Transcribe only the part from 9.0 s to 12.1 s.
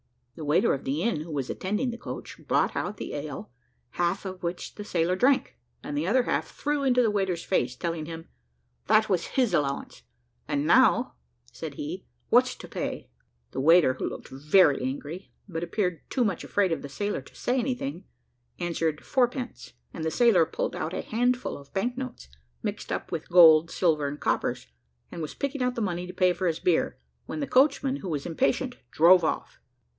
was his allowance; and now," said he,